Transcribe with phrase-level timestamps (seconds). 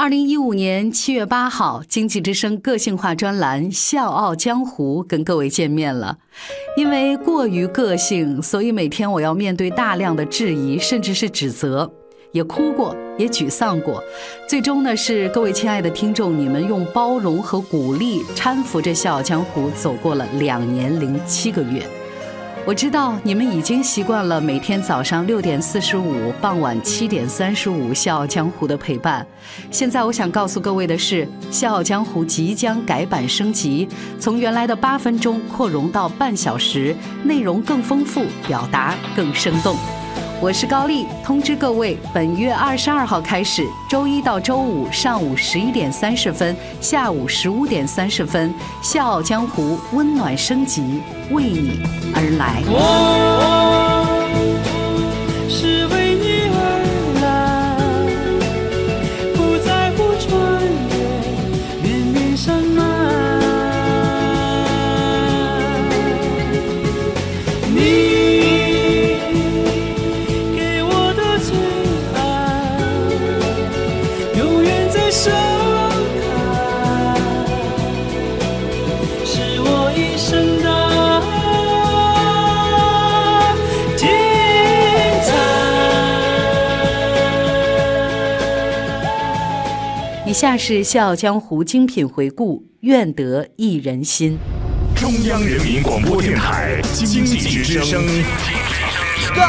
[0.00, 6.16] 二零一五年七月八号，经济之声个性化专栏《笑傲江湖》跟各位见面了。
[6.74, 11.92] 因为过于个性，所以每天我要面对大量的质疑，甚至是指责，
[12.32, 14.02] 也哭过，也沮丧过。
[14.48, 21.86] 最终呢，是各位亲爱的听众，你们用包容和鼓励搀扶着《笑傲江湖》走过了两年零七个月。
[22.70, 29.26] 我知道你们已经习惯了每天早上六点四十五、傍晚七点三十五《笑傲江湖》的陪伴。
[29.72, 33.88] 现在我想告诉各位的是，《笑傲江湖》即将改版升级，
[34.20, 36.94] 从原来的八分钟扩容到半小时，
[37.24, 39.74] 内容更丰富，表达更生动。
[40.42, 48.50] 我是高丽，通知各位，本月二十二号开始，周一到周五上午十一点三十分、下午十五点三十分，
[48.82, 51.82] 《笑傲江湖》温暖升级，为你
[52.14, 53.59] 而来。
[90.30, 94.38] 以下是《笑傲江湖》精品回顾，愿得一人心。
[94.94, 98.00] 中央人民广播电台经济之声，
[99.34, 99.42] 高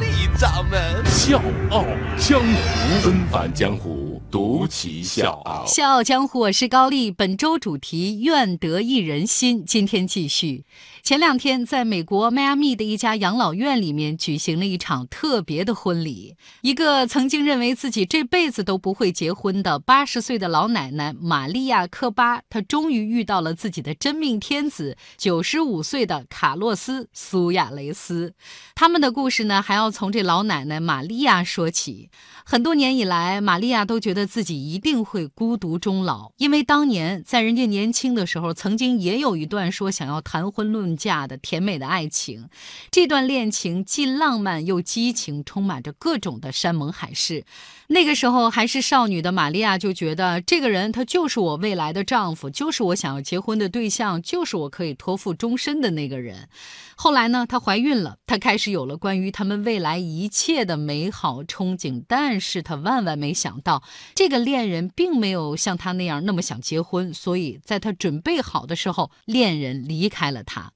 [0.00, 0.06] 丽
[0.40, 1.38] 掌门笑
[1.68, 1.84] 傲
[2.16, 5.66] 江湖，纷繁江湖，独骑笑傲。
[5.66, 7.10] 笑傲江湖，我是高丽。
[7.10, 10.64] 本周主题愿得一人心，今天继续。
[11.02, 16.36] 前两天，在美国迈阿密的一家养老院里面举行了一场特别的婚礼。
[16.60, 28.34] 一个曾经认为自己这辈子都不会结婚的八十岁的老奶奶玛利亚·科巴，她终于遇到了自己的真命天子——九十五岁的卡洛斯·苏亚雷斯。
[28.76, 32.10] 他们的故事呢，还要从这老奶奶玛利亚说起。
[32.44, 40.91] 很多年以来，玛利亚都觉得自己一定会孤独终老，因为当年在人家年轻的时候，曾经也有一段说想要谈婚论。
[40.96, 42.48] 嫁的甜美的爱情，
[42.90, 47.44] 这段恋情既浪漫又激情，充满着各种的山盟海誓。
[47.88, 56.48] 那个时候还是少女的玛利亚就觉得，这个人他就是我未来的丈夫，就是我想要结婚的对象，就是我可以托付终身的那个人。
[56.96, 62.02] 后来呢，她怀孕了，她开始有了关于他们未来一切的美好憧憬。
[62.06, 63.82] 但是她万万没想到，
[64.14, 70.72] 这个恋人并没有像她那样那么想结婚，所以在她准备好的时候，恋人离开了她。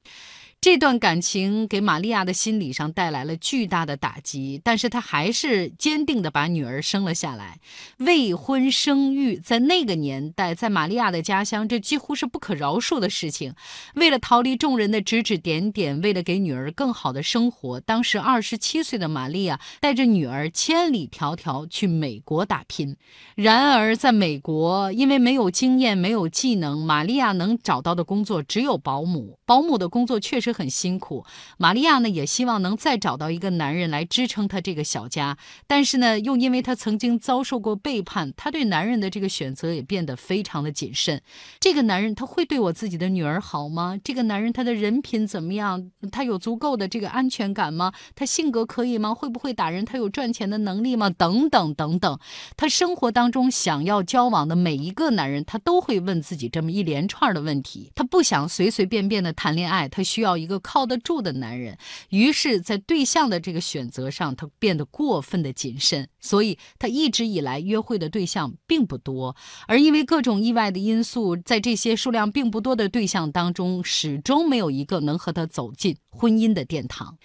[0.67, 7.61] 这段感情给玛利亚的心理上带来了巨大的打击，但是她还是坚定地把女儿生了下来。
[7.99, 13.55] 未婚生育在那个年代，在玛利亚的家乡，这几乎是不可饶恕的事情。
[13.95, 22.97] 为了逃离众人的指指点点，为了给女儿更好的生活，当时二十七岁的玛利亚带着女儿千里迢迢去美国打拼。
[23.37, 29.39] 然而，在美国，因为没有经验、没有技能，玛利亚能找到的工作只有保姆。
[29.47, 30.56] 保姆的工作确实。
[30.57, 31.25] 很辛苦，
[31.59, 35.37] 玛利亚呢也希望能再找到一个男人来支撑她这个小家，
[35.67, 41.21] 但是呢，又因为她曾经遭受过背叛，她对男人的这个选择也变得非常的谨慎。
[41.61, 43.99] 这个男人他会对我自己的女儿好吗？
[44.03, 45.91] 这个男人他的人品怎么样？
[46.11, 47.93] 他有足够的这个安全感吗？
[48.15, 49.13] 他性格可以吗？
[49.15, 49.85] 会不会打人？
[49.85, 51.11] 他有赚钱的能力吗？
[51.11, 52.19] 等等等等，
[52.57, 57.91] 他生活当中想要交往的每一个男人，他都会问自己这么一连串的问题。
[57.95, 60.47] 他不想随随便便的谈恋爱，他需要一。
[60.47, 61.77] 个靠得住的男人，
[62.11, 69.35] 于是，在对象的这个选择上，他变得过分的谨慎，所以他一直以来约会的对象并不多，
[69.67, 77.19] 而因为各种意外的因素，在这些数量并不多的对象当中，始终没有一个能和他走进婚姻的殿堂。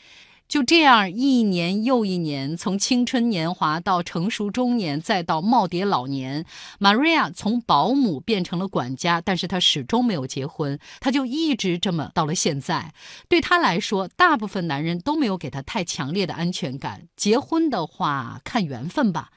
[0.52, 6.46] 就这样，一年又一年，从青春年华到成熟中年，再到耄耋老年
[6.78, 12.94] ，Maria 从保姆变成了管家，但是她始终没有结婚，她就一直这么到了现在。
[13.30, 17.08] 对她来说，大部分男人都没有给她太强烈的安全感。
[17.16, 19.30] 结婚的话，看缘分吧。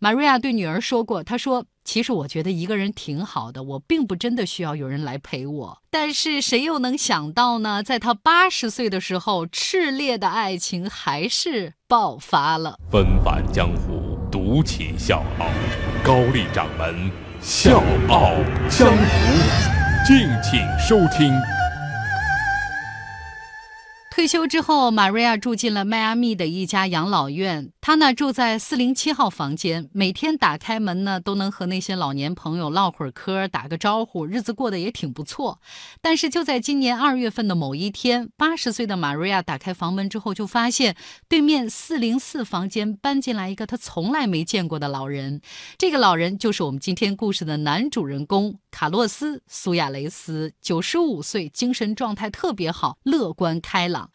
[0.00, 1.66] Maria 对女儿说过，她说。
[1.92, 5.78] 其实我觉得一个人挺好的，我并不真的需要有人来陪我。
[5.90, 7.82] 但是谁又能想到呢？
[7.82, 12.78] 在他八十岁的时候，炽烈的爱情还是爆发了。
[12.92, 15.48] 纷繁江湖，独起笑傲，
[16.04, 17.10] 高丽掌门
[17.40, 18.34] 笑傲
[18.68, 21.34] 江湖，敬请收听。
[24.20, 27.72] 退休之后，玛瑞亚住进了迈阿密的一家养老院。
[27.80, 35.58] 她呢住在四零七号房间，每天打开门呢都能和那些老年朋友唠会儿嗑，打个招呼，日子过得也挺不错。
[36.02, 40.94] 但是就在今年二月份的某一天，八十岁的玛瑞亚打开房门之后，就发现
[41.26, 45.40] 对面四零四房间搬进来一个她从来没见过的老人。
[45.78, 54.09] 这个老人就是我们今天故事的男主人公卡洛斯·苏亚雷斯，九十五岁，精神状态特别好，乐观开朗。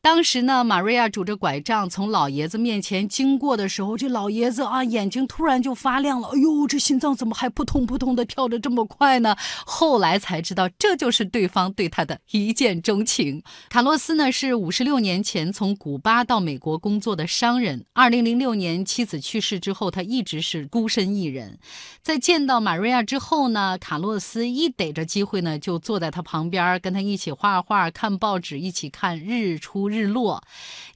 [0.00, 6.28] 当时呢，玛瑞亚拄着拐杖从老爷子面前经过的时候，这老爷子啊，眼睛突然就发亮了。
[6.28, 9.36] 哎呦，这心脏怎么还扑通扑通的跳得这么快呢？
[9.66, 13.42] 后来才知道，这就是对方对他的一见钟情。
[13.68, 17.84] 卡洛斯呢，是五十六年前从古巴到美国工作的商人。
[17.92, 21.58] 二零零六年妻子去世之后，他一直是孤身一人。
[22.02, 29.88] 在见到玛瑞亚之后呢，卡洛斯一逮着机会呢，就坐在他旁边，跟他一起画画、看报纸，一起看日日出。
[29.88, 30.42] 日落，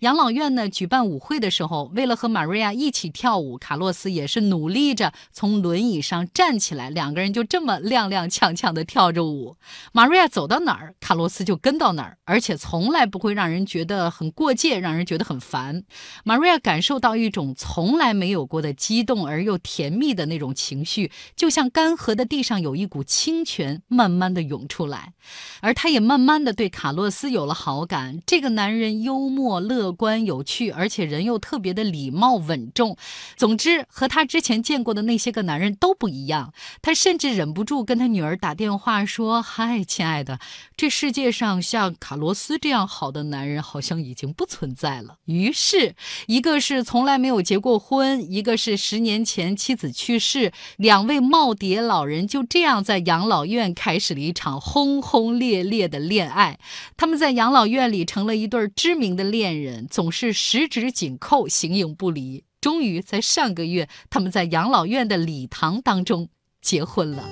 [0.00, 9.56] 养老院呢举办舞会的时候，为了和玛瑞亚一起跳舞，卡洛斯也是努力着从轮椅上站起来，两个人就这么踉踉跄跄的跳着舞。
[9.93, 15.85] 玛瑞亚走到哪儿，卡洛斯就跟到哪儿，而且从来不会让人觉得很过界，让人觉得很烦。
[16.25, 25.12] 玛瑞亚感受到一种从来没有过的激动而又甜蜜的那种情绪，就像干涸的地上有一股清泉慢慢的涌出来，
[25.61, 28.22] 而他也慢慢的对卡洛斯有了好感。
[28.25, 28.93] 这个男人。
[29.03, 32.97] 幽默、乐观、有趣，而且人又特别的礼貌、稳重。
[33.37, 36.53] 总之，和他之前见过的那些个男人都不一样。
[36.83, 40.39] 他甚至忍不住跟他女儿打电话说：“嗨，亲爱的，
[40.77, 45.95] 这世界上像卡罗斯这样好的男人好像已经不存在了。”于是，
[46.27, 56.59] 一个是从来没有结过婚，一个是十年前妻子去世，两位耄耋老人就这样在养老院开始了一场轰轰烈烈的恋爱。
[56.97, 58.69] 他们在养老院里成了一对。
[58.69, 62.44] 知名的恋人总是十指紧扣，形影不离。
[62.61, 66.29] 终于在上个月，他们在养老院的礼堂当中
[66.61, 67.25] 结婚了。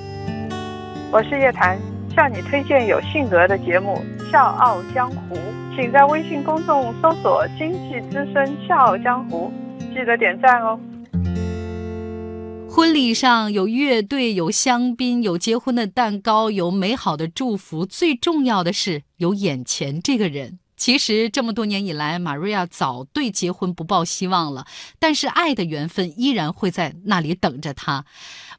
[1.13, 1.79] 我是叶檀，
[2.17, 5.35] 向你推荐有性格的节目《笑傲江湖》，
[5.77, 9.53] 请在微信公众搜索“经济之声笑傲江湖”，
[9.93, 10.81] 记得点赞哦。
[12.71, 20.59] 婚礼上有乐队，有香槟，有结婚的蛋糕，有美好的祝福，最重要的是有眼前这个人。
[20.81, 24.65] 其实这么多年以来，玛瑞亚早对结婚不抱希望了，
[24.99, 28.07] 但是爱的缘分依然会在那里等着他。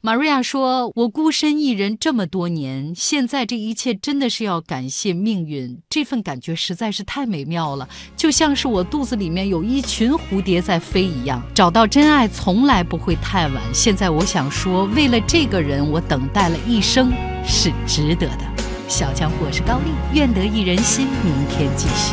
[0.02, 11.42] 玛瑞亚说：“我孤身一人这么多年，现在这一切真的是要感谢命运，这份感觉实在是太美妙了，就像是我肚子里面有一群蝴蝶在飞一样。
[11.52, 13.60] 找到真爱从来不会太晚。
[13.74, 17.12] 现在我想说，为了这个人，我等待了一生，
[17.44, 18.50] 是值得的。”
[18.92, 22.12] 小强，我是高丽，愿得一人心，明天继续。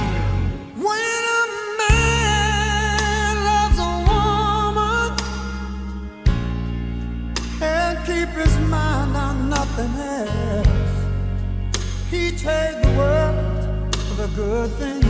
[14.36, 15.09] Good thing.